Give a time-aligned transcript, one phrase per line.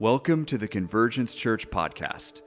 [0.00, 2.40] Welcome to the Convergence Church podcast.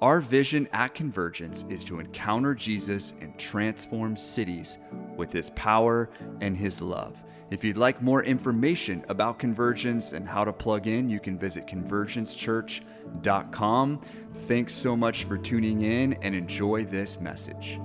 [0.00, 4.78] Our vision at Convergence is to encounter Jesus and transform cities
[5.16, 7.22] with his power and his love.
[7.52, 11.68] If you'd like more information about Convergence and how to plug in, you can visit
[11.68, 14.00] convergencechurch.com.
[14.32, 17.78] Thanks so much for tuning in and enjoy this message.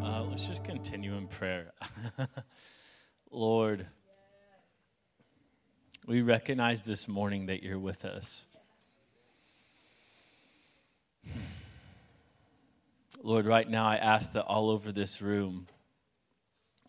[0.00, 1.72] Uh, let's just continue in prayer.
[3.34, 3.86] Lord,
[6.06, 8.46] we recognize this morning that you're with us.
[13.22, 15.68] Lord, right now I ask that all over this room,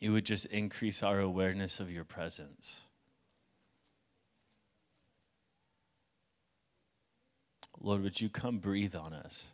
[0.02, 2.88] you would just increase our awareness of your presence.
[7.80, 9.54] Lord, would you come breathe on us?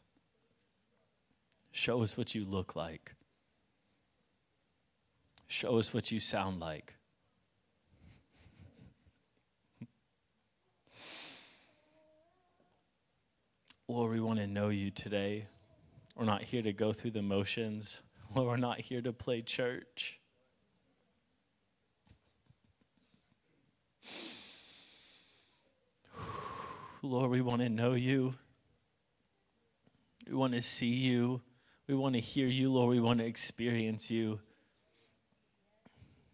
[1.72, 3.14] Show us what you look like.
[5.52, 6.94] Show us what you sound like.
[13.88, 15.48] Lord, we want to know you today.
[16.16, 18.04] We're not here to go through the motions.
[18.36, 20.20] Lord, we're not here to play church.
[27.02, 28.36] Lord, we want to know you.
[30.28, 31.42] We want to see you.
[31.88, 32.92] We want to hear you, Lord.
[32.92, 34.42] We want to experience you.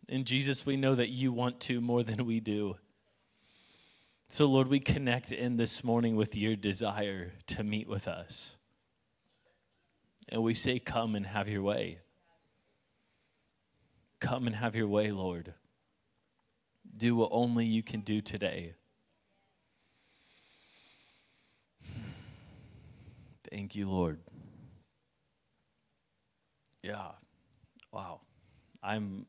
[0.07, 2.77] And Jesus, we know that you want to more than we do.
[4.29, 8.57] So, Lord, we connect in this morning with your desire to meet with us.
[10.29, 11.99] And we say, Come and have your way.
[14.19, 15.53] Come and have your way, Lord.
[16.97, 18.73] Do what only you can do today.
[23.51, 24.19] Thank you, Lord.
[26.81, 27.11] Yeah.
[27.91, 28.21] Wow.
[28.83, 29.25] I'm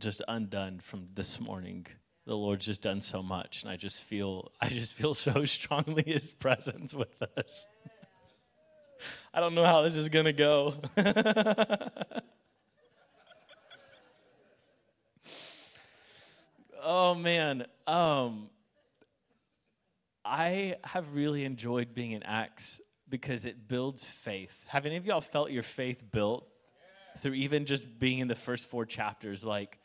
[0.00, 1.86] just undone from this morning.
[2.26, 6.02] The Lord's just done so much, and I just feel I just feel so strongly
[6.04, 7.68] His presence with us.
[9.34, 10.74] I don't know how this is gonna go.
[16.82, 18.50] oh man, um,
[20.24, 24.64] I have really enjoyed being in Acts because it builds faith.
[24.68, 26.46] Have any of y'all felt your faith built
[27.18, 29.44] through even just being in the first four chapters?
[29.44, 29.78] Like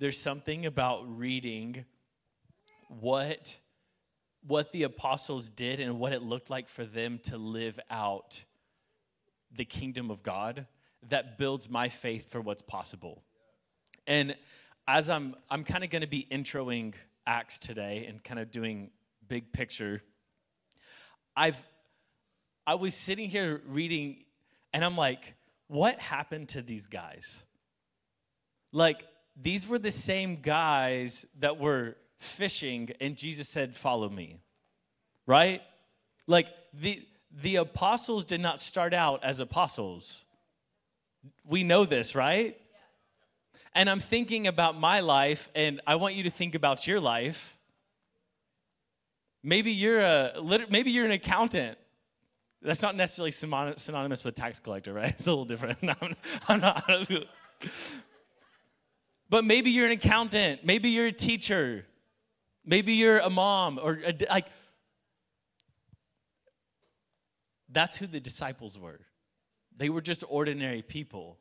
[0.00, 1.84] there's something about reading
[2.88, 3.56] what
[4.46, 8.42] what the apostles did and what it looked like for them to live out
[9.54, 10.66] the kingdom of God
[11.10, 13.22] that builds my faith for what's possible.
[14.06, 14.34] And
[14.88, 16.94] as I'm I'm kind of going to be introing
[17.26, 18.90] Acts today and kind of doing
[19.28, 20.02] big picture
[21.36, 21.62] I've
[22.66, 24.24] I was sitting here reading
[24.72, 25.34] and I'm like
[25.68, 27.44] what happened to these guys?
[28.72, 29.04] Like
[29.42, 34.38] these were the same guys that were fishing and Jesus said, Follow me.
[35.26, 35.62] Right?
[36.26, 37.02] Like the
[37.42, 40.24] the apostles did not start out as apostles.
[41.44, 42.56] We know this, right?
[43.74, 47.56] And I'm thinking about my life, and I want you to think about your life.
[49.44, 50.32] Maybe you're a
[50.68, 51.78] maybe you're an accountant.
[52.62, 55.14] That's not necessarily synonymous with tax collector, right?
[55.18, 55.78] It's a little different.
[55.82, 56.14] I'm,
[56.48, 57.08] I'm not.
[59.30, 61.86] But maybe you're an accountant, maybe you're a teacher,
[62.66, 64.46] maybe you're a mom, or a, like.
[67.72, 68.98] That's who the disciples were.
[69.76, 71.38] They were just ordinary people.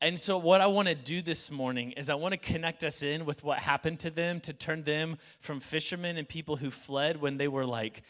[0.00, 3.02] And so, what I want to do this morning is I want to connect us
[3.02, 7.20] in with what happened to them to turn them from fishermen and people who fled
[7.20, 8.02] when they were like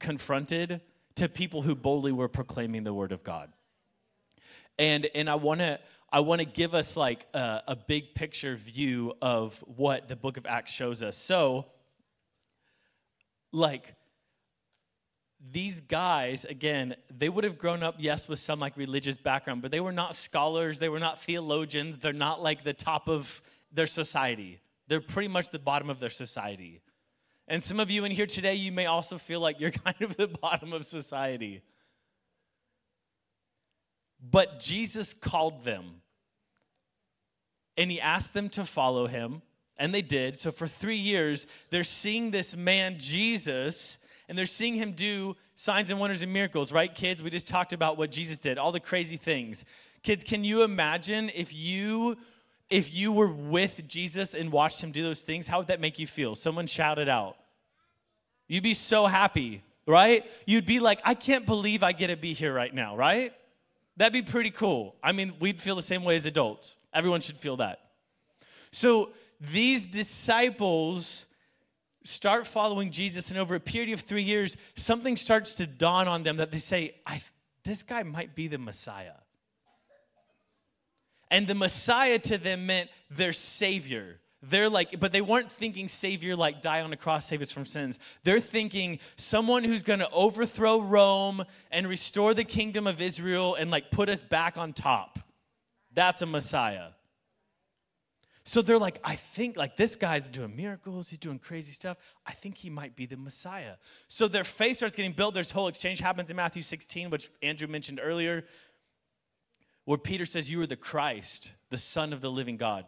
[0.00, 0.80] confronted
[1.14, 3.52] to people who boldly were proclaiming the word of God.
[4.78, 5.78] And, and I want to
[6.14, 10.36] I want to give us like a, a, big picture view of what the book
[10.36, 11.16] of Acts shows us.
[11.16, 11.66] So,
[13.50, 13.96] like,
[15.50, 19.72] these guys, again, they would have grown up, yes, with some like religious background, but
[19.72, 23.42] they were not scholars, they were not theologians, they're not like the top of
[23.72, 24.60] their society.
[24.86, 26.80] They're pretty much the bottom of their society.
[27.48, 30.16] And some of you in here today, you may also feel like you're kind of
[30.16, 31.62] the bottom of society.
[34.22, 36.02] But Jesus called them
[37.76, 39.42] and he asked them to follow him,
[39.76, 40.38] and they did.
[40.38, 43.98] So for three years, they're seeing this man, Jesus,
[44.28, 47.22] and they're seeing him do signs and wonders and miracles, right, kids?
[47.22, 49.64] We just talked about what Jesus did, all the crazy things.
[50.02, 52.16] Kids, can you imagine if you
[52.70, 55.98] if you were with Jesus and watched him do those things, how would that make
[55.98, 56.34] you feel?
[56.34, 57.36] Someone shouted out.
[58.48, 60.28] You'd be so happy, right?
[60.46, 63.32] You'd be like, I can't believe I get to be here right now, right?
[63.96, 64.96] That'd be pretty cool.
[65.02, 66.76] I mean, we'd feel the same way as adults.
[66.94, 67.80] Everyone should feel that.
[68.70, 69.10] So
[69.40, 71.26] these disciples
[72.04, 76.22] start following Jesus, and over a period of three years, something starts to dawn on
[76.22, 76.94] them that they say,
[77.64, 79.14] This guy might be the Messiah.
[81.30, 84.20] And the Messiah to them meant their Savior.
[84.50, 87.64] They're like, but they weren't thinking Savior like die on a cross, save us from
[87.64, 87.98] sins.
[88.24, 93.90] They're thinking someone who's gonna overthrow Rome and restore the kingdom of Israel and like
[93.90, 95.18] put us back on top.
[95.94, 96.88] That's a Messiah.
[98.46, 101.96] So they're like, I think like this guy's doing miracles, he's doing crazy stuff.
[102.26, 103.76] I think he might be the Messiah.
[104.08, 105.34] So their faith starts getting built.
[105.34, 108.44] This whole exchange happens in Matthew 16, which Andrew mentioned earlier,
[109.86, 112.84] where Peter says, You are the Christ, the Son of the living God.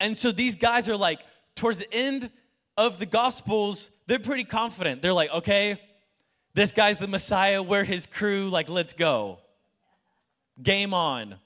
[0.00, 1.20] And so these guys are like,
[1.54, 2.30] towards the end
[2.76, 5.02] of the Gospels, they're pretty confident.
[5.02, 5.80] They're like, okay,
[6.54, 9.38] this guy's the Messiah, we're his crew, like, let's go.
[10.62, 11.36] Game on.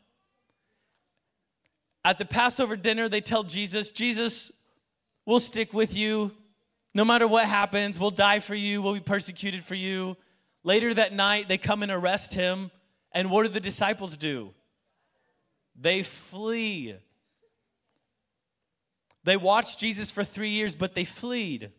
[2.04, 4.50] At the Passover dinner, they tell Jesus, Jesus,
[5.26, 6.32] we'll stick with you.
[6.94, 10.16] No matter what happens, we'll die for you, we'll be persecuted for you.
[10.64, 12.70] Later that night, they come and arrest him.
[13.12, 14.54] And what do the disciples do?
[15.78, 16.96] They flee.
[19.24, 21.72] They watched Jesus for three years, but they fled.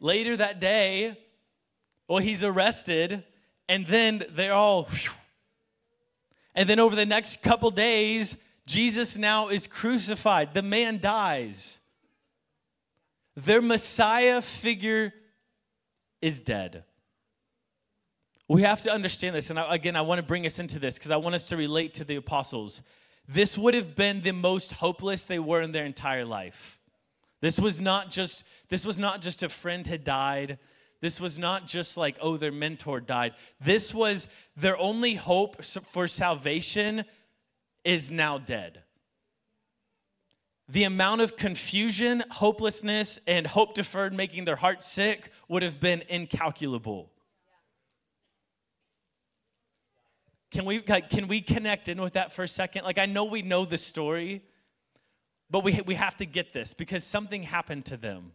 [0.00, 1.18] Later that day,
[2.08, 3.24] well, he's arrested,
[3.68, 4.84] and then they're all.
[4.84, 5.12] Whew.
[6.54, 8.36] And then over the next couple days,
[8.66, 10.54] Jesus now is crucified.
[10.54, 11.78] The man dies.
[13.36, 15.12] Their Messiah figure
[16.22, 16.84] is dead.
[18.48, 19.50] We have to understand this.
[19.50, 21.94] And again, I want to bring us into this because I want us to relate
[21.94, 22.80] to the apostles.
[23.28, 26.78] This would have been the most hopeless they were in their entire life.
[27.40, 30.58] This was not just this was not just a friend had died.
[31.00, 33.34] This was not just like oh their mentor died.
[33.60, 37.04] This was their only hope for salvation
[37.84, 38.82] is now dead.
[40.68, 46.02] The amount of confusion, hopelessness, and hope deferred making their heart sick would have been
[46.08, 47.12] incalculable.
[50.50, 52.84] Can we, can we connect in with that for a second?
[52.84, 54.42] Like, I know we know the story,
[55.50, 58.32] but we, we have to get this because something happened to them.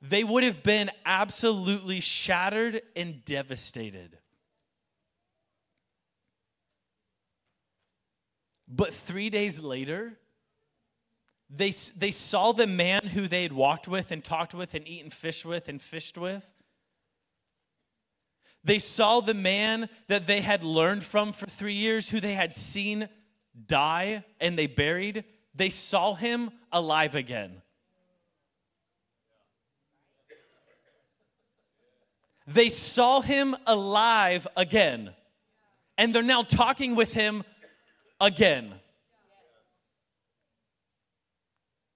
[0.00, 4.18] They would have been absolutely shattered and devastated.
[8.68, 10.18] But three days later,
[11.50, 15.10] they, they saw the man who they had walked with and talked with and eaten
[15.10, 16.46] fish with and fished with
[18.64, 22.52] they saw the man that they had learned from for three years, who they had
[22.52, 23.08] seen
[23.66, 25.24] die and they buried.
[25.54, 27.62] They saw him alive again.
[32.48, 35.10] They saw him alive again.
[35.98, 37.44] And they're now talking with him
[38.20, 38.72] again.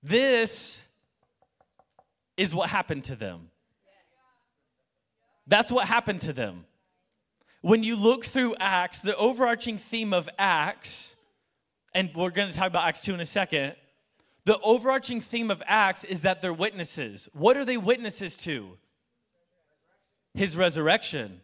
[0.02, 0.84] This
[2.36, 3.48] is what happened to them.
[5.46, 6.66] That's what happened to them.
[7.62, 11.16] When you look through Acts, the overarching theme of Acts,
[11.94, 13.74] and we're going to talk about Acts 2 in a second,
[14.44, 17.28] the overarching theme of Acts is that they're witnesses.
[17.32, 18.76] What are they witnesses to?
[20.34, 21.40] His resurrection.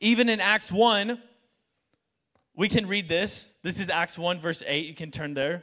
[0.00, 1.20] Even in Acts 1,
[2.54, 3.52] we can read this.
[3.62, 4.86] This is Acts 1, verse 8.
[4.86, 5.62] You can turn there.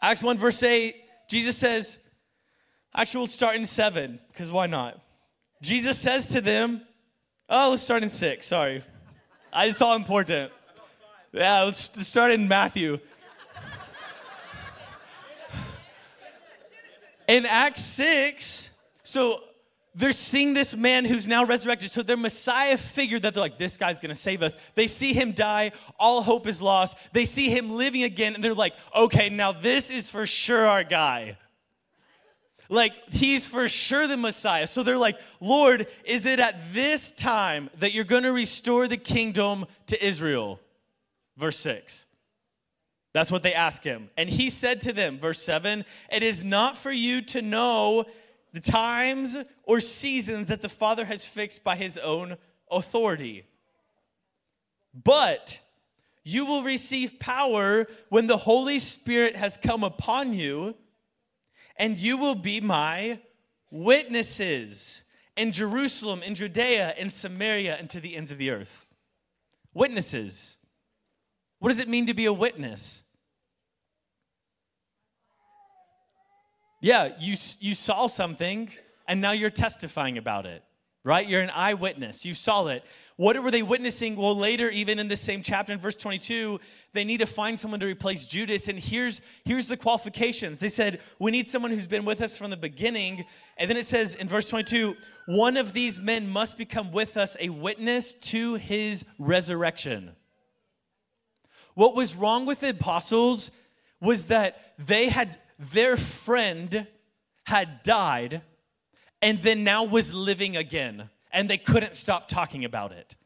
[0.00, 0.94] Acts 1, verse 8,
[1.28, 1.98] Jesus says,
[2.94, 5.00] actually, we'll start in 7, because why not?
[5.62, 6.82] Jesus says to them,
[7.48, 8.46] oh, let's start in six.
[8.46, 8.84] Sorry.
[9.54, 10.52] It's all important.
[11.32, 12.98] Yeah, let's start in Matthew.
[17.26, 18.70] In Acts 6,
[19.02, 19.42] so
[19.96, 21.90] they're seeing this man who's now resurrected.
[21.90, 24.54] So their Messiah figure that they're like, this guy's gonna save us.
[24.74, 26.98] They see him die, all hope is lost.
[27.14, 30.84] They see him living again, and they're like, okay, now this is for sure our
[30.84, 31.38] guy.
[32.68, 34.66] Like, he's for sure the Messiah.
[34.66, 39.66] So they're like, Lord, is it at this time that you're to restore the kingdom
[39.86, 40.60] to Israel?
[41.36, 42.06] Verse 6.
[43.12, 44.10] That's what they ask him.
[44.16, 48.04] And he said to them, verse 7, It is not for you to know
[48.56, 52.38] the times or seasons that the Father has fixed by his own
[52.70, 53.44] authority.
[54.94, 55.60] But
[56.24, 60.74] you will receive power when the Holy Spirit has come upon you
[61.76, 63.20] and you will be my
[63.70, 65.02] witnesses
[65.36, 68.86] in Jerusalem, in Judea, in Samaria, and to the ends of the earth.
[69.74, 70.56] Witnesses.
[71.58, 73.02] What does it mean to be a witness?
[76.86, 78.70] Yeah, you, you saw something
[79.08, 80.62] and now you're testifying about it,
[81.02, 81.26] right?
[81.26, 82.24] You're an eyewitness.
[82.24, 82.84] You saw it.
[83.16, 84.14] What were they witnessing?
[84.14, 86.60] Well, later, even in the same chapter, in verse 22,
[86.92, 88.68] they need to find someone to replace Judas.
[88.68, 90.60] And here's, here's the qualifications.
[90.60, 93.24] They said, We need someone who's been with us from the beginning.
[93.56, 94.94] And then it says in verse 22,
[95.26, 100.12] One of these men must become with us a witness to his resurrection.
[101.74, 103.50] What was wrong with the apostles
[104.00, 106.86] was that they had, their friend
[107.44, 108.42] had died
[109.22, 113.16] and then now was living again, and they couldn't stop talking about it.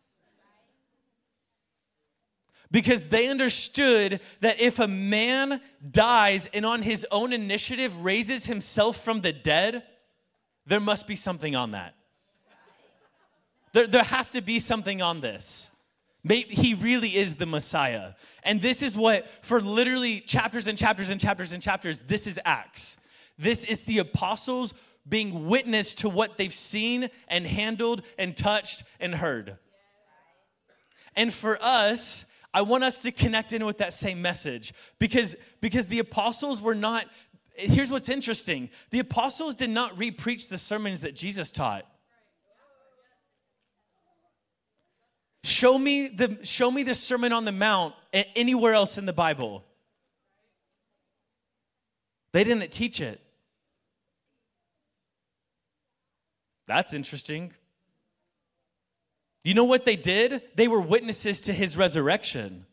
[2.71, 5.61] Because they understood that if a man
[5.91, 9.83] dies and on his own initiative raises himself from the dead,
[10.67, 11.97] there must be something on that.
[13.73, 15.71] There, there has to be something on this.
[16.23, 18.13] Maybe he really is the Messiah.
[18.43, 22.39] And this is what, for literally chapters and chapters and chapters and chapters, this is
[22.45, 22.99] Acts.
[23.39, 24.75] This is the apostles
[25.09, 29.57] being witness to what they've seen and handled and touched and heard.
[31.17, 35.87] And for us, I want us to connect in with that same message because, because
[35.87, 37.07] the apostles were not,
[37.55, 41.87] here's what's interesting the apostles did not re-preach the sermons that Jesus taught.
[45.43, 49.65] Show me the show me the Sermon on the Mount anywhere else in the Bible.
[52.33, 53.21] They didn't teach it.
[56.67, 57.53] That's interesting.
[59.43, 60.43] You know what they did?
[60.55, 62.67] They were witnesses to his resurrection.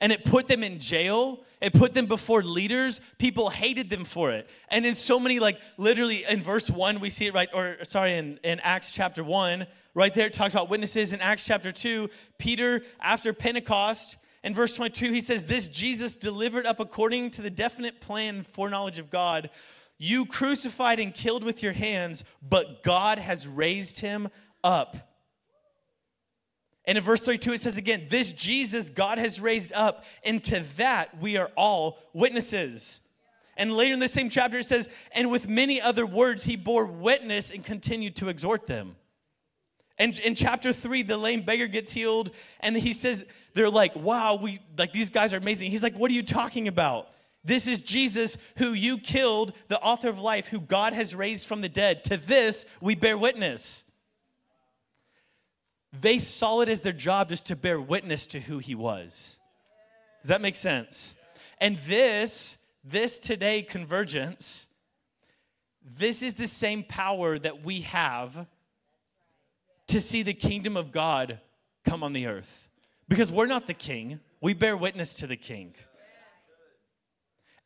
[0.00, 1.42] And it put them in jail.
[1.60, 3.00] It put them before leaders.
[3.18, 4.48] People hated them for it.
[4.68, 8.14] And in so many, like literally in verse one, we see it right, or sorry,
[8.14, 11.12] in, in Acts chapter one, right there, it talks about witnesses.
[11.12, 16.66] In Acts chapter two, Peter, after Pentecost, in verse 22, he says, This Jesus delivered
[16.66, 19.50] up according to the definite plan foreknowledge of God
[19.98, 24.28] you crucified and killed with your hands, but God has raised him
[24.62, 24.96] up.
[26.86, 30.60] And in verse 32, it says again, This Jesus God has raised up, and to
[30.76, 33.00] that we are all witnesses.
[33.56, 36.86] And later in the same chapter, it says, And with many other words, he bore
[36.86, 38.96] witness and continued to exhort them.
[39.98, 43.24] And in chapter three, the lame beggar gets healed, and he says,
[43.54, 45.70] They're like, Wow, we like these guys are amazing.
[45.70, 47.08] He's like, What are you talking about?
[47.42, 51.60] This is Jesus who you killed, the author of life, who God has raised from
[51.60, 52.04] the dead.
[52.04, 53.84] To this we bear witness.
[56.00, 59.38] They saw it as their job just to bear witness to who he was.
[60.22, 61.14] Does that make sense?
[61.58, 64.66] And this, this today convergence,
[65.82, 68.46] this is the same power that we have
[69.88, 71.40] to see the kingdom of God
[71.84, 72.68] come on the earth.
[73.08, 75.74] Because we're not the king, we bear witness to the king.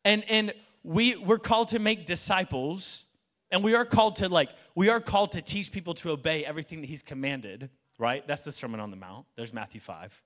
[0.05, 3.05] And and we we're called to make disciples
[3.51, 6.81] and we are called to like we are called to teach people to obey everything
[6.81, 7.69] that he's commanded,
[8.01, 8.27] right?
[8.27, 9.27] That's the Sermon on the Mount.
[9.35, 10.21] There's Matthew 5.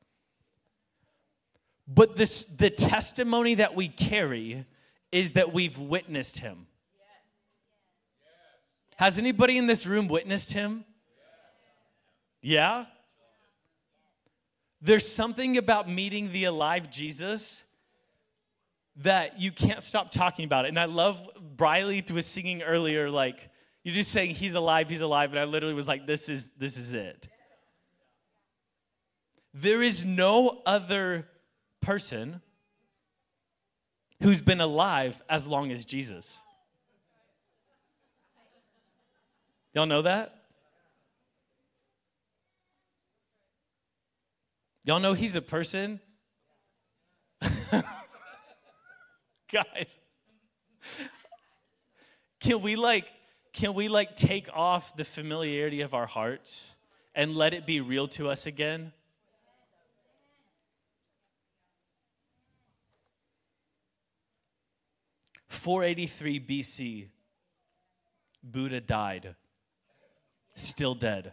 [1.88, 4.66] But this the testimony that we carry
[5.12, 6.68] is that we've witnessed him.
[8.96, 10.86] Has anybody in this room witnessed him?
[12.42, 12.86] Yeah?
[14.82, 17.66] There's something about meeting the alive Jesus
[18.98, 20.70] that you can't stop talking about it.
[20.70, 23.50] And I love Briley was singing earlier, like
[23.84, 26.78] you're just saying he's alive, he's alive, and I literally was like, this is this
[26.78, 27.28] is it.
[29.58, 31.30] There is no other
[31.80, 32.42] person
[34.22, 36.42] who's been alive as long as Jesus.
[39.74, 40.44] Y'all know that?
[44.84, 46.02] Y'all know he's a person
[49.50, 49.98] guys.
[52.42, 53.10] Can we like
[53.54, 56.74] can we like take off the familiarity of our hearts
[57.16, 58.92] and let it be real to us again?
[65.56, 67.08] Four eighty three BC,
[68.44, 69.36] Buddha died,
[70.54, 71.32] still dead.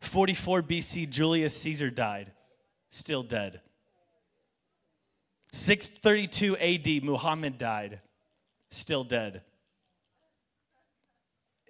[0.00, 2.32] 44 BC, Julius Caesar died,
[2.88, 3.60] still dead.
[5.52, 8.00] 632 AD, Muhammad died,
[8.70, 9.42] still dead.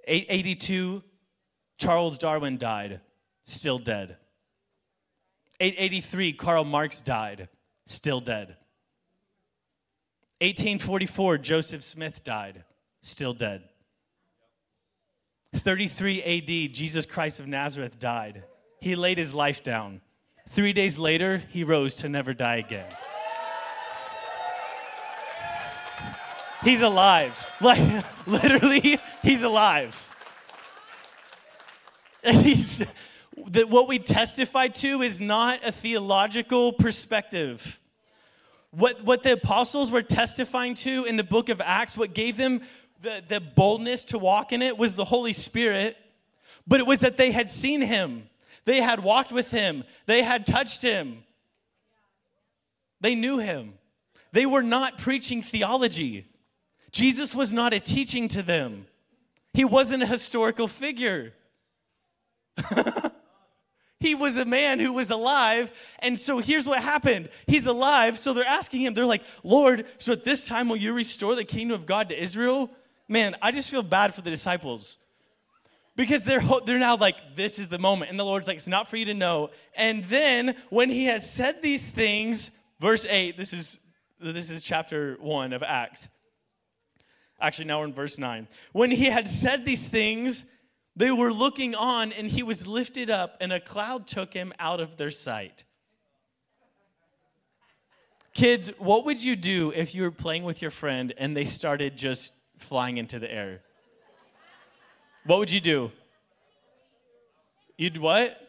[0.07, 1.03] 882,
[1.79, 3.01] Charles Darwin died,
[3.43, 4.17] still dead.
[5.59, 7.49] 883, Karl Marx died,
[7.87, 8.57] still dead.
[10.41, 12.65] 1844, Joseph Smith died,
[13.03, 13.63] still dead.
[15.55, 18.45] 33 AD, Jesus Christ of Nazareth died.
[18.81, 20.01] He laid his life down.
[20.49, 22.87] Three days later, he rose to never die again.
[26.65, 27.47] He's alive.
[27.61, 30.07] Like, literally, he's alive.
[32.25, 32.83] He's,
[33.49, 37.81] that what we testify to is not a theological perspective.
[38.71, 42.63] What, what the apostles were testifying to in the book of Acts, what gave them
[43.03, 45.97] the, the boldness to walk in it was the Holy Spirit,
[46.67, 48.29] but it was that they had seen him.
[48.65, 49.85] They had walked with him.
[50.07, 51.25] They had touched him.
[53.01, 53.75] They knew him.
[54.33, 56.27] They were not preaching theology.
[56.93, 58.87] Jesus was not a teaching to them.
[59.53, 61.33] He wasn't a historical figure.
[64.01, 65.71] he was a man who was alive.
[66.01, 68.19] And so here's what happened He's alive.
[68.19, 71.45] So they're asking him, they're like, Lord, so at this time will you restore the
[71.45, 72.71] kingdom of God to Israel?
[73.09, 74.97] Man, I just feel bad for the disciples
[75.97, 78.11] because they're, they're now like, this is the moment.
[78.11, 79.51] And the Lord's like, it's not for you to know.
[79.75, 83.79] And then when he has said these things, verse 8, this is,
[84.21, 86.09] this is chapter 1 of Acts.
[87.41, 88.49] Actually, now we're in verse 9.
[88.73, 90.45] When he had said these things,
[90.97, 94.81] they were looking on, and he was lifted up, and a cloud took him out
[94.81, 95.65] of their sight.
[98.33, 101.97] Kids, what would you do if you were playing with your friend and they started
[101.97, 103.61] just flying into the air?
[105.25, 105.91] What would you do?
[107.77, 108.41] You'd what?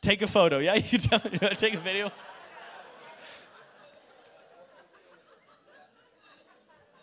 [0.00, 0.58] Take a photo.
[0.58, 1.38] Yeah, you tell me.
[1.38, 2.10] Take a video.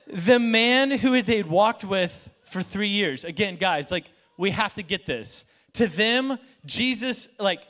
[0.07, 3.23] the man who they'd walked with for three years.
[3.23, 4.05] Again, guys, like,
[4.37, 5.45] we have to get this.
[5.73, 7.61] To them, Jesus, like,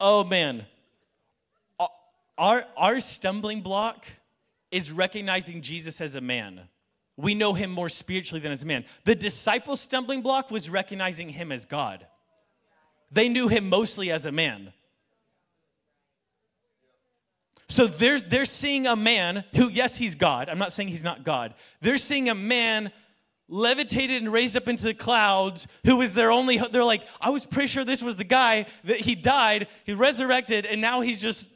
[0.00, 0.66] oh man,
[2.38, 4.06] our, our stumbling block
[4.70, 6.62] is recognizing Jesus as a man.
[7.16, 8.84] We know him more spiritually than as a man.
[9.04, 12.06] The disciples' stumbling block was recognizing him as God.
[13.12, 14.72] They knew him mostly as a man.
[17.68, 20.48] So they're, they're seeing a man who, yes, he's God.
[20.48, 21.54] I'm not saying he's not God.
[21.80, 22.90] They're seeing a man
[23.50, 27.44] levitated and raised up into the clouds who was their only, they're like, I was
[27.44, 31.50] pretty sure this was the guy that he died, he resurrected, and now he's just.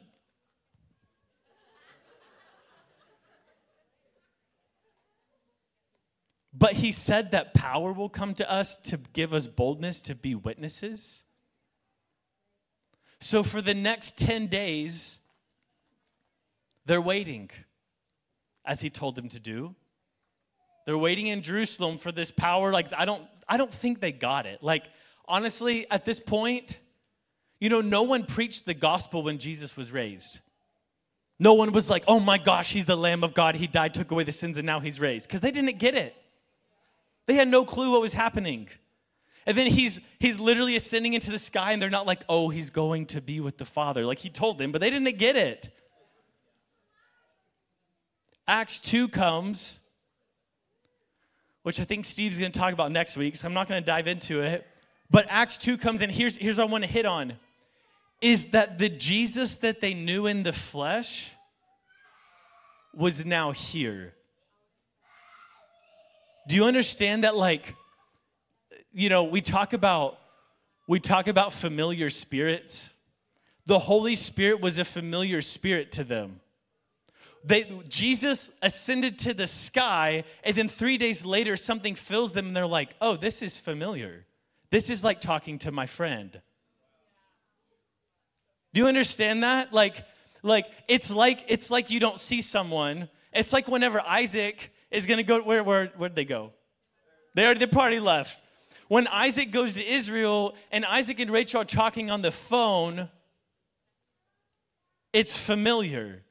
[6.57, 10.35] But he said that power will come to us to give us boldness to be
[10.35, 11.25] witnesses.
[13.19, 15.19] So for the next 10 days,
[16.85, 17.49] they're waiting,
[18.63, 19.75] as he told them to do.
[20.85, 22.71] They're waiting in Jerusalem for this power.
[22.71, 24.61] Like, I don't, I don't think they got it.
[24.61, 24.85] Like,
[25.27, 26.79] honestly, at this point,
[27.59, 30.39] you know, no one preached the gospel when Jesus was raised.
[31.39, 33.55] No one was like, oh my gosh, he's the Lamb of God.
[33.55, 35.27] He died, took away the sins, and now he's raised.
[35.27, 36.15] Because they didn't get it.
[37.25, 38.69] They had no clue what was happening.
[39.47, 42.69] And then he's he's literally ascending into the sky, and they're not like, oh, he's
[42.69, 44.05] going to be with the Father.
[44.05, 45.69] Like he told them, but they didn't get it.
[48.47, 49.79] Acts 2 comes,
[51.65, 53.85] which I think Steve's going to talk about next week, so I'm not going to
[53.85, 54.67] dive into it.
[55.09, 56.11] But Acts 2 comes, in.
[56.11, 57.33] here's, here's what I want to hit on
[58.21, 61.31] is that the Jesus that they knew in the flesh
[62.93, 64.13] was now here.
[66.47, 67.73] Do you understand that like
[68.93, 70.19] you know, we talk about
[70.87, 72.93] we talk about familiar spirits.
[73.65, 76.41] The Holy Spirit was a familiar spirit to them.
[77.45, 82.55] They, Jesus ascended to the sky, and then three days later, something fills them, and
[82.55, 84.25] they're like, oh, this is familiar.
[84.71, 86.41] This is like talking to my friend.
[88.73, 89.73] Do you understand that?
[89.73, 90.03] Like,
[90.41, 93.09] like it's like it's like you don't see someone.
[93.31, 96.51] It's like whenever Isaac is gonna go, where where where'd they go?
[97.35, 98.39] They already the party left.
[98.87, 103.09] When Isaac goes to Israel and Isaac and Rachel are talking on the phone,
[105.13, 106.23] it's familiar.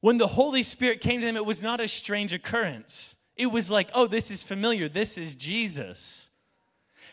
[0.00, 3.16] When the Holy Spirit came to them, it was not a strange occurrence.
[3.36, 4.88] It was like, oh, this is familiar.
[4.88, 6.30] This is Jesus.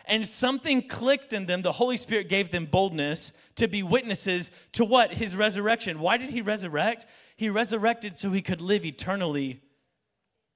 [0.08, 1.64] And something clicked in them.
[1.64, 5.14] The Holy Spirit gave them boldness to be witnesses to what?
[5.14, 6.00] His resurrection.
[6.00, 7.08] Why did he resurrect?
[7.38, 9.62] He resurrected so he could live eternally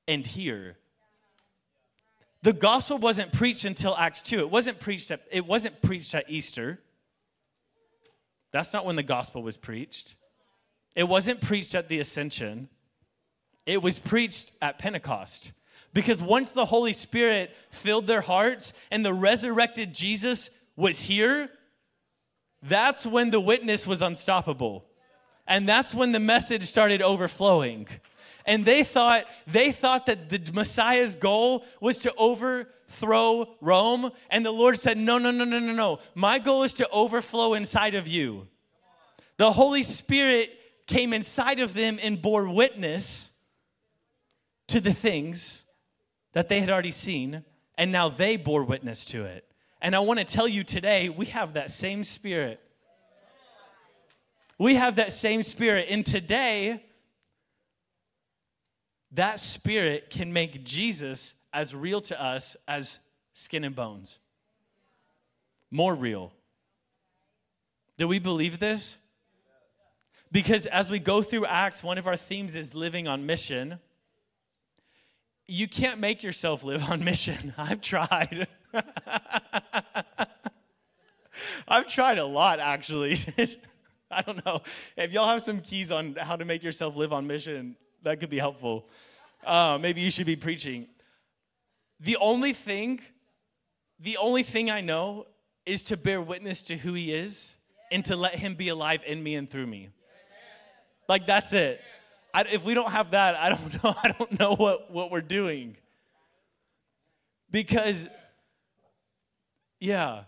[0.07, 0.77] and here.
[2.41, 4.39] The gospel wasn't preached until Acts 2.
[4.39, 6.79] It wasn't preached at, it wasn't preached at Easter.
[8.51, 10.15] That's not when the gospel was preached.
[10.95, 12.69] It wasn't preached at the ascension,
[13.65, 15.51] it was preached at Pentecost.
[15.91, 21.49] Because once the Holy Spirit filled their hearts and the resurrected Jesus was here,
[22.61, 24.85] that's when the witness was unstoppable.
[25.47, 27.87] And that's when the message started overflowing.
[28.45, 34.51] And they thought they thought that the Messiah's goal was to overthrow Rome, and the
[34.51, 35.99] Lord said, "No, no, no, no, no, no.
[36.13, 38.47] My goal is to overflow inside of you."
[39.37, 40.58] The Holy Spirit
[40.89, 43.29] came inside of them and bore witness
[44.67, 45.63] to the things
[46.33, 47.43] that they had already seen,
[47.77, 49.45] and now they bore witness to it.
[49.81, 52.59] And I want to tell you today, we have that same spirit.
[54.57, 55.87] We have that same spirit.
[55.89, 56.83] And today,
[59.11, 62.99] that spirit can make Jesus as real to us as
[63.33, 64.19] skin and bones.
[65.71, 66.33] More real.
[67.97, 68.98] Do we believe this?
[70.31, 73.79] Because as we go through Acts, one of our themes is living on mission.
[75.47, 77.53] You can't make yourself live on mission.
[77.57, 78.47] I've tried.
[81.67, 83.17] I've tried a lot, actually.
[84.11, 84.61] I don't know.
[84.97, 88.29] If y'all have some keys on how to make yourself live on mission, that could
[88.29, 88.87] be helpful.
[89.45, 90.87] Uh, maybe you should be preaching.
[91.99, 93.01] The only thing,
[93.99, 95.25] the only thing I know
[95.65, 97.55] is to bear witness to who he is
[97.91, 99.89] and to let him be alive in me and through me.
[101.09, 101.81] Like that's it.
[102.33, 103.95] I, if we don't have that, I don't know.
[104.01, 105.75] I don't know what, what we're doing.
[107.51, 108.07] Because,
[109.79, 110.25] yeah,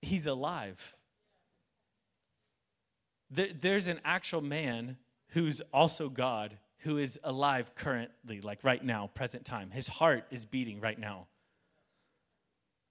[0.00, 0.96] he's alive.
[3.28, 4.98] There's an actual man
[5.30, 9.72] who's also God who is alive currently, like right now, present time.
[9.72, 11.26] His heart is beating right now.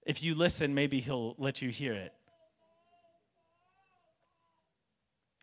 [0.04, 2.12] If you listen, maybe he'll let you hear it.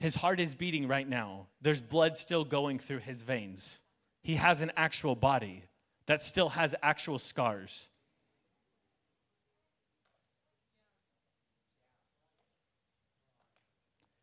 [0.01, 1.45] His heart is beating right now.
[1.61, 3.81] There's blood still going through his veins.
[4.23, 5.65] He has an actual body
[6.07, 7.87] that still has actual scars.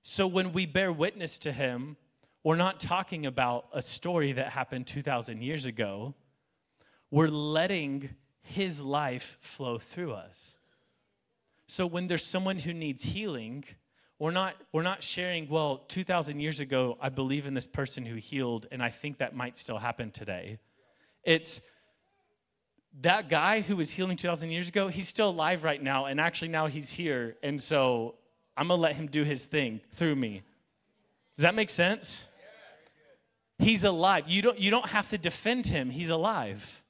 [0.03, 1.97] So when we bear witness to him,
[2.43, 6.13] we're not talking about a story that happened 2,000 years ago.
[7.09, 10.57] We're letting his life flow through us.
[11.69, 13.63] So when there's someone who needs healing,
[14.19, 18.17] we're not, we're not sharing, well, 2,000 years ago, I believe in this person who
[18.17, 20.59] healed, and I think that might still happen today.
[21.23, 21.61] It's
[23.01, 26.49] that guy who was healing 2,000 years ago, he's still alive right now, and actually
[26.49, 28.17] now he's here, and so
[28.57, 30.43] I'm gonna let him do his thing through me.
[31.37, 32.27] Does that make sense?
[33.61, 34.25] He's alive.
[34.27, 36.83] You don't, you don't have to defend him, he's alive.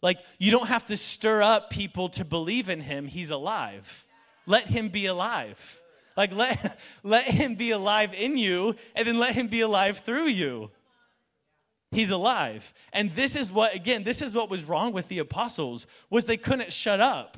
[0.00, 4.06] Like, you don't have to stir up people to believe in him, he's alive.
[4.46, 5.80] Let him be alive.
[6.16, 10.26] Like let, let him be alive in you and then let him be alive through
[10.26, 10.70] you.
[11.90, 12.72] He's alive.
[12.92, 16.36] And this is what again, this is what was wrong with the apostles was they
[16.36, 17.36] couldn't shut up.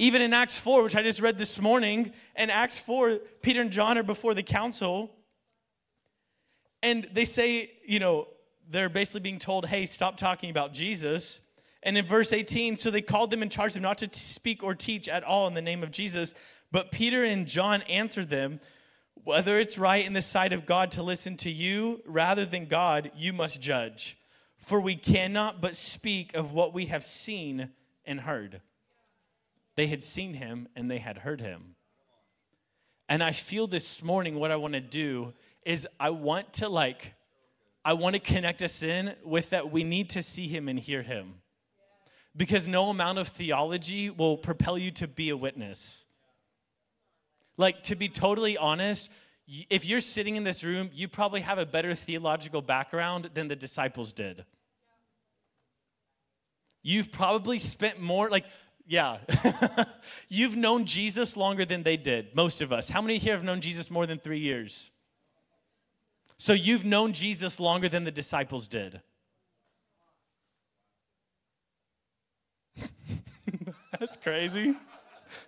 [0.00, 3.72] Even in Acts 4, which I just read this morning, in Acts 4, Peter and
[3.72, 5.10] John are before the council
[6.82, 8.28] and they say, you know,
[8.70, 11.40] they're basically being told, "Hey, stop talking about Jesus."
[11.82, 14.74] And in verse 18, so they called them and charged them not to speak or
[14.74, 16.34] teach at all in the name of Jesus,
[16.70, 18.60] but Peter and John answered them,
[19.24, 23.10] Whether it's right in the sight of God to listen to you rather than God,
[23.16, 24.18] you must judge.
[24.58, 27.70] For we cannot but speak of what we have seen
[28.04, 28.60] and heard.
[29.76, 31.76] They had seen him and they had heard him.
[33.08, 35.32] And I feel this morning what I want to do
[35.64, 37.14] is I want to like,
[37.84, 41.02] I want to connect us in with that we need to see him and hear
[41.02, 41.36] him.
[42.36, 46.04] Because no amount of theology will propel you to be a witness.
[47.58, 49.10] Like, to be totally honest,
[49.68, 53.56] if you're sitting in this room, you probably have a better theological background than the
[53.56, 54.46] disciples did.
[56.82, 58.44] You've probably spent more, like,
[58.86, 59.18] yeah.
[60.28, 62.88] You've known Jesus longer than they did, most of us.
[62.88, 64.90] How many here have known Jesus more than three years?
[66.38, 69.02] So you've known Jesus longer than the disciples did.
[73.98, 74.76] That's crazy.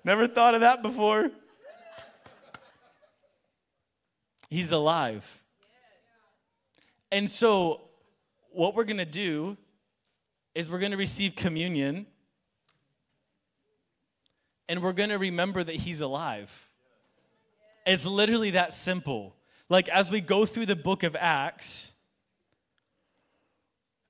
[0.04, 1.30] Never thought of that before.
[4.50, 5.42] He's alive.
[7.12, 7.82] And so,
[8.52, 9.56] what we're going to do
[10.54, 12.06] is we're going to receive communion
[14.68, 16.68] and we're going to remember that He's alive.
[17.86, 19.34] It's literally that simple.
[19.68, 21.92] Like, as we go through the book of Acts,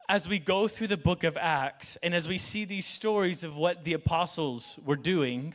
[0.09, 3.57] as we go through the book of Acts, and as we see these stories of
[3.57, 5.55] what the apostles were doing,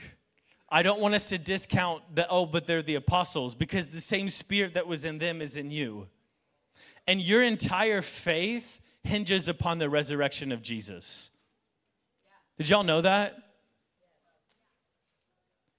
[0.70, 4.30] I don't want us to discount the, oh, but they're the apostles, because the same
[4.30, 6.08] spirit that was in them is in you.
[7.08, 11.30] And your entire faith hinges upon the resurrection of Jesus.
[12.58, 13.38] Did y'all know that?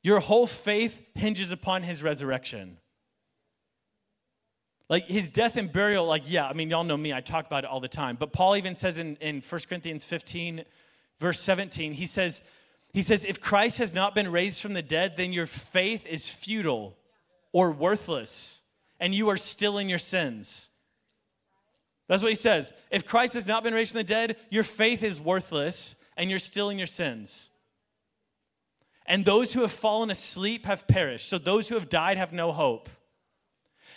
[0.03, 2.79] Your whole faith hinges upon his resurrection.
[4.89, 7.65] Like his death and burial, like, yeah, I mean, y'all know me, I talk about
[7.65, 8.17] it all the time.
[8.17, 10.65] But Paul even says in, in 1 Corinthians 15,
[11.19, 12.41] verse 17, he says,
[12.97, 16.31] he says, if Christ has not been raised from the dead, then your faith is
[16.31, 16.97] futile
[17.53, 18.63] or worthless,
[18.99, 20.71] and you are still in your sins.
[22.09, 22.73] That's what he says.
[22.91, 26.39] If Christ has not been raised from the dead, your faith is worthless, and you're
[26.39, 27.51] still in your sins.
[29.05, 31.29] And those who have fallen asleep have perished.
[31.29, 32.89] So those who have died have no hope.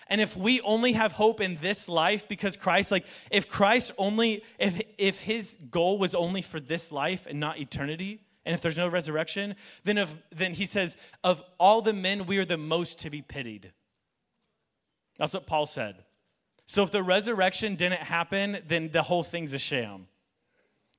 [0.08, 4.44] And if we only have hope in this life because Christ, like, if Christ only,
[4.58, 8.78] if, if his goal was only for this life and not eternity, and if there's
[8.78, 13.00] no resurrection, then, if, then he says, of all the men, we are the most
[13.00, 13.74] to be pitied.
[15.18, 16.04] That's what Paul said.
[16.66, 20.08] So if the resurrection didn't happen, then the whole thing's a sham.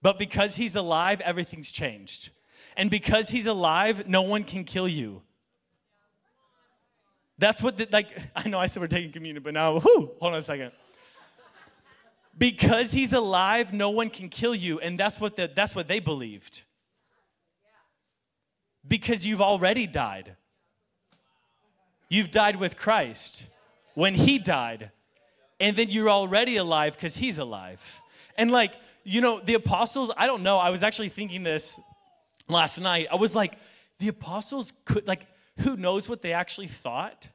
[0.03, 2.31] But because he's alive, everything's changed.
[2.77, 5.23] And because he's alive, no one can kill you.
[7.39, 10.33] That's what, the, like, I know I said we're taking communion, but now, whoo, hold
[10.33, 10.73] on a second.
[12.37, 16.01] Because he's alive, no one can kill you, and that's what, the, that's what they
[16.01, 16.63] believed.
[18.87, 20.37] Because you've already died.
[22.09, 23.47] You've died with Christ
[23.95, 24.91] when he died,
[25.61, 28.01] and then you're already alive because he's alive.
[28.37, 28.73] And like,
[29.05, 31.79] you know, the apostles, I don't know, I was actually thinking this
[32.49, 33.07] last night.
[33.13, 33.55] I was like,
[33.99, 35.27] the apostles could, like,
[35.59, 37.29] who knows what they actually thought?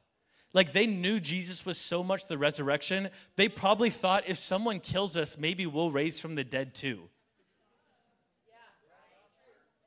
[0.52, 5.16] Like they knew Jesus was so much the resurrection, they probably thought if someone kills
[5.16, 7.10] us, maybe we'll raise from the dead too.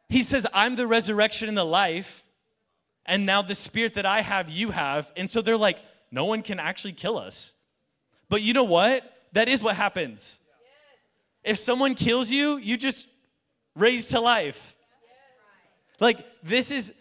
[0.09, 2.25] He says, I'm the resurrection and the life,
[3.05, 5.11] and now the spirit that I have, you have.
[5.15, 5.77] And so they're like,
[6.11, 7.53] no one can actually kill us.
[8.27, 9.03] But you know what?
[9.33, 10.39] That is what happens.
[11.43, 13.07] If someone kills you, you just
[13.75, 14.75] raise to life.
[15.99, 16.93] Like, this is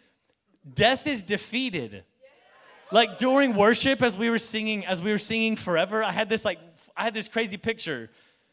[0.75, 2.05] death is defeated.
[2.90, 6.44] Like during worship, as we were singing, as we were singing forever, I had this
[6.44, 6.59] like,
[6.97, 8.11] I had this crazy picture.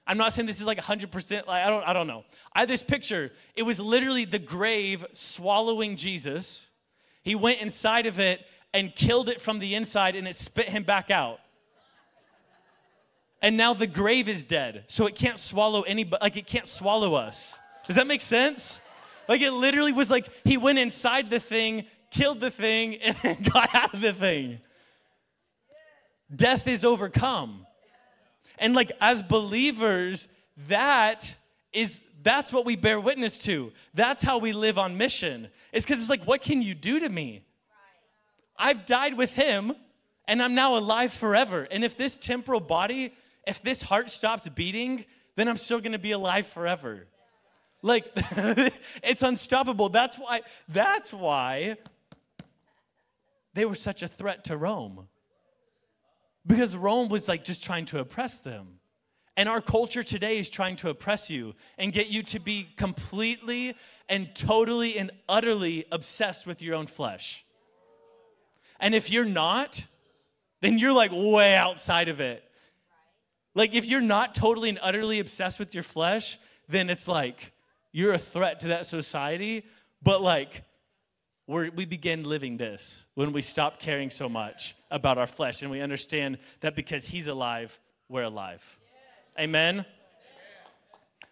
[0.07, 2.25] I'm not saying this is like 100%, like, I don't, I don't know.
[2.53, 3.31] I had this picture.
[3.55, 6.69] It was literally the grave swallowing Jesus.
[7.23, 10.83] He went inside of it and killed it from the inside and it spit him
[10.83, 11.39] back out.
[13.41, 17.13] And now the grave is dead, so it can't swallow anybody, like it can't swallow
[17.13, 17.59] us.
[17.85, 18.81] Does that make sense?
[19.27, 23.73] Like it literally was like he went inside the thing, killed the thing, and got
[23.73, 24.59] out of the thing.
[26.35, 27.64] Death is overcome.
[28.57, 30.27] And like as believers,
[30.67, 31.35] that
[31.73, 33.71] is that's what we bear witness to.
[33.93, 35.49] That's how we live on mission.
[35.71, 37.43] It's because it's like, what can you do to me?
[38.57, 39.73] I've died with him
[40.27, 41.67] and I'm now alive forever.
[41.69, 43.13] And if this temporal body,
[43.45, 47.05] if this heart stops beating, then I'm still gonna be alive forever.
[47.81, 48.05] Like
[49.03, 49.89] it's unstoppable.
[49.89, 51.77] That's why that's why
[53.53, 55.07] they were such a threat to Rome.
[56.45, 58.79] Because Rome was like just trying to oppress them.
[59.37, 63.75] And our culture today is trying to oppress you and get you to be completely
[64.07, 67.43] and totally and utterly obsessed with your own flesh.
[68.79, 69.85] And if you're not,
[70.61, 72.43] then you're like way outside of it.
[73.55, 76.37] Like if you're not totally and utterly obsessed with your flesh,
[76.69, 77.51] then it's like
[77.91, 79.65] you're a threat to that society.
[80.01, 80.63] But like
[81.47, 85.69] we we begin living this when we stop caring so much about our flesh and
[85.69, 88.79] we understand that because He's alive, we're alive.
[89.37, 89.85] Amen?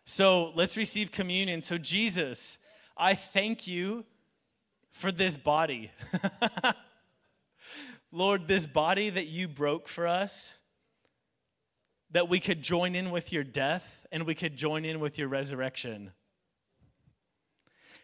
[0.04, 1.62] So let's receive communion.
[1.62, 2.58] So, Jesus,
[2.98, 4.04] I thank you
[4.92, 5.92] for this body.
[8.12, 10.58] Lord, this body that you broke for us,
[12.12, 15.30] that we could join in with your death and we could join in with your
[15.30, 16.12] resurrection.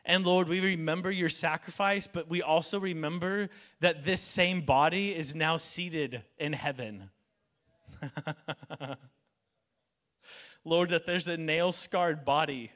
[0.05, 5.35] And Lord, we remember your sacrifice, but we also remember that this same body is
[5.35, 7.09] now seated in heaven.
[10.63, 12.71] Lord, that there's a nail scarred body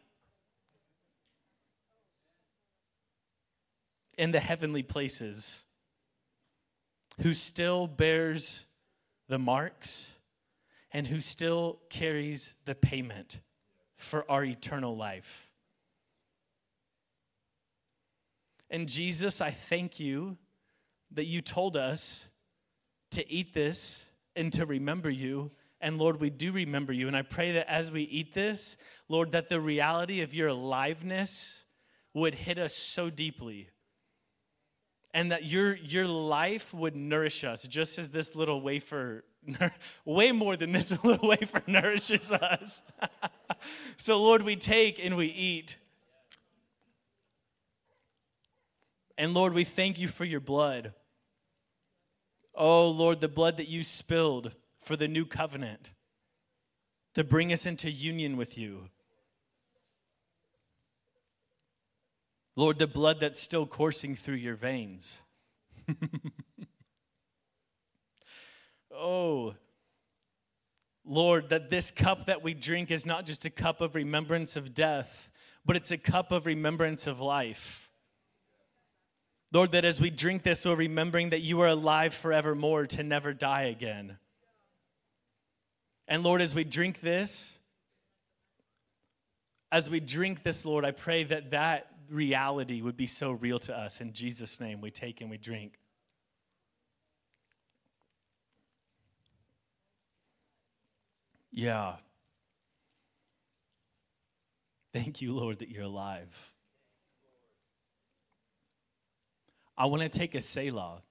[4.18, 5.66] in the heavenly places
[7.22, 8.66] who still bears
[9.28, 10.16] the marks
[10.92, 13.40] and who still carries the payment
[13.96, 15.50] for our eternal life.
[18.74, 20.36] And Jesus, I thank you
[21.12, 22.28] that you told us
[23.12, 25.52] to eat this and to remember you.
[25.80, 27.08] And Lord, we do remember you.
[27.08, 28.76] And I pray that as we eat this,
[29.08, 31.66] Lord, that the reality of your aliveness
[32.16, 33.70] would hit us so deeply
[35.14, 39.24] and that your, your life would nourish us just as this little wafer,
[40.06, 42.82] way more than this little wafer nourishes us.
[43.98, 45.76] so, Lord, we take and we eat.
[49.24, 50.92] And Lord, we thank you for your blood.
[52.54, 55.92] Oh, Lord, the blood that you spilled for the new covenant
[57.14, 58.90] to bring us into union with you.
[62.58, 65.22] Lord, the blood that's still coursing through your veins.
[68.94, 69.56] oh,
[71.06, 74.74] Lord, that this cup that we drink is not just a cup of remembrance of
[74.74, 75.32] death,
[75.66, 77.90] but it's a cup of remembrance of life.
[79.54, 83.34] Lord, that as we drink this, we're remembering that you are alive forevermore to never
[83.34, 84.18] die again.
[86.08, 87.60] And Lord, as we drink this,
[89.72, 93.78] as we drink this, Lord, I pray that that reality would be so real to
[93.78, 94.02] us.
[94.02, 95.78] In Jesus' name, we take and we drink.
[101.52, 101.98] Yeah.
[104.94, 106.53] Thank you, Lord, that you're alive.
[109.78, 111.02] I want to take a Selah.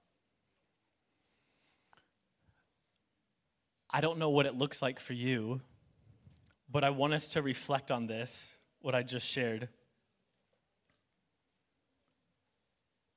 [3.89, 5.61] I don't know what it looks like for you,
[6.71, 9.69] but I want us to reflect on this, what I just shared,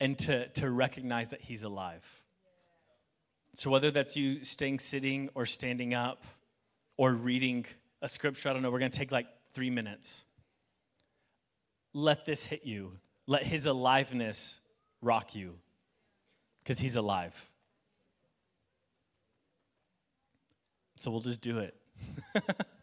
[0.00, 2.22] and to, to recognize that He's alive.
[3.54, 6.24] So, whether that's you staying sitting or standing up
[6.98, 7.64] or reading
[8.02, 10.26] a scripture, I don't know, we're going to take like three minutes.
[11.94, 12.98] Let this hit you.
[13.26, 14.61] Let His aliveness
[15.02, 15.59] rock you
[16.62, 17.50] because He's alive.
[20.98, 21.74] So we'll just do it.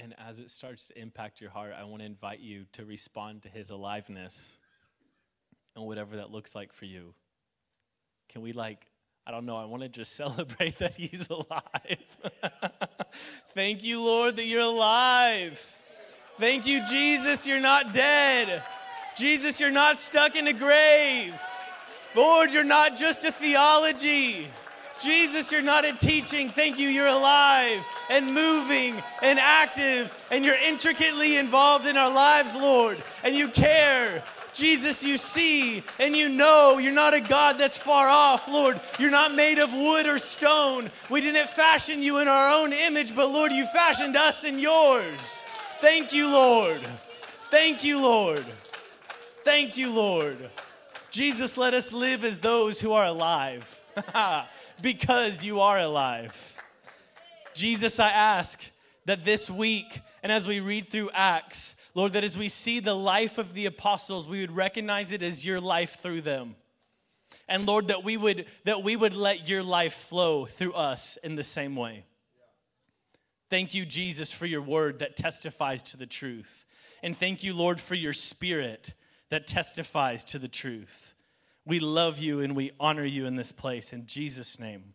[0.00, 3.42] And as it starts to impact your heart, I want to invite you to respond
[3.42, 4.56] to his aliveness
[5.74, 7.14] and whatever that looks like for you.
[8.28, 8.86] Can we, like,
[9.26, 12.30] I don't know, I want to just celebrate that he's alive.
[13.54, 15.76] Thank you, Lord, that you're alive.
[16.38, 18.62] Thank you, Jesus, you're not dead.
[19.16, 21.34] Jesus, you're not stuck in a grave.
[22.14, 24.46] Lord, you're not just a theology.
[25.00, 26.48] Jesus, you're not a teaching.
[26.48, 32.56] Thank you, you're alive and moving and active, and you're intricately involved in our lives,
[32.56, 34.22] Lord, and you care.
[34.52, 38.80] Jesus, you see and you know you're not a God that's far off, Lord.
[38.98, 40.90] You're not made of wood or stone.
[41.08, 45.42] We didn't fashion you in our own image, but Lord, you fashioned us in yours.
[45.80, 46.80] Thank you, Lord.
[47.50, 48.44] Thank you, Lord.
[49.44, 50.50] Thank you, Lord.
[51.10, 53.80] Jesus, let us live as those who are alive
[54.80, 56.56] because you are alive.
[57.54, 58.70] Jesus, I ask
[59.04, 62.94] that this week and as we read through Acts, Lord, that as we see the
[62.94, 66.56] life of the apostles, we would recognize it as your life through them.
[67.48, 71.36] And Lord, that we would that we would let your life flow through us in
[71.36, 72.04] the same way.
[73.48, 76.66] Thank you, Jesus, for your word that testifies to the truth.
[77.02, 78.92] And thank you, Lord, for your spirit
[79.30, 81.14] that testifies to the truth.
[81.68, 83.92] We love you and we honor you in this place.
[83.92, 84.94] In Jesus' name,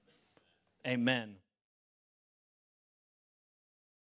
[0.87, 1.35] amen.